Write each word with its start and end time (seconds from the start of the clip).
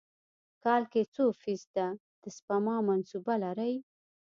کال 0.63 0.83
کې 0.91 1.01
څو 1.15 1.23
فیص 1.41 1.63
ده 1.75 1.87
د 2.21 2.23
سپما 2.37 2.75
منصوبه 2.87 3.35
لرئ؟ 3.43 3.73